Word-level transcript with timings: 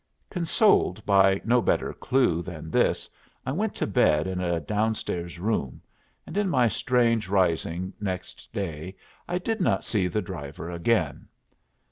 Consoled 0.31 1.05
by 1.05 1.39
no 1.45 1.61
better 1.61 1.93
clew 1.93 2.41
than 2.41 2.71
this 2.71 3.07
I 3.45 3.51
went 3.51 3.75
to 3.75 3.85
bed 3.85 4.25
in 4.25 4.41
a 4.41 4.59
down 4.59 4.95
stairs 4.95 5.37
room, 5.37 5.79
and 6.25 6.35
in 6.37 6.49
my 6.49 6.67
strange 6.69 7.29
rising 7.29 7.93
next 8.01 8.51
day 8.51 8.95
I 9.27 9.37
did 9.37 9.61
not 9.61 9.83
see 9.83 10.07
the 10.07 10.19
driver 10.19 10.71
again. 10.71 11.27